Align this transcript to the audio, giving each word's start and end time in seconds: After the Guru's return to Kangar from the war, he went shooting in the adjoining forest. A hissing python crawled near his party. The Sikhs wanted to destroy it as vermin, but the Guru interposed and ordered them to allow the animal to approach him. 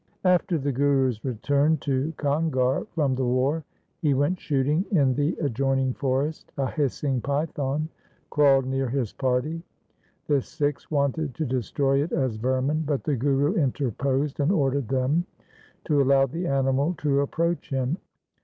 After 0.25 0.57
the 0.57 0.71
Guru's 0.71 1.23
return 1.23 1.77
to 1.81 2.11
Kangar 2.17 2.87
from 2.95 3.13
the 3.13 3.23
war, 3.23 3.63
he 4.01 4.15
went 4.15 4.39
shooting 4.39 4.83
in 4.89 5.13
the 5.13 5.37
adjoining 5.39 5.93
forest. 5.93 6.51
A 6.57 6.65
hissing 6.71 7.21
python 7.21 7.87
crawled 8.31 8.65
near 8.65 8.89
his 8.89 9.13
party. 9.13 9.61
The 10.25 10.41
Sikhs 10.41 10.89
wanted 10.89 11.35
to 11.35 11.45
destroy 11.45 12.01
it 12.01 12.13
as 12.13 12.37
vermin, 12.37 12.81
but 12.83 13.03
the 13.03 13.15
Guru 13.15 13.53
interposed 13.53 14.39
and 14.39 14.51
ordered 14.51 14.87
them 14.87 15.23
to 15.85 16.01
allow 16.01 16.25
the 16.25 16.47
animal 16.47 16.95
to 16.97 17.19
approach 17.19 17.69
him. 17.69 17.97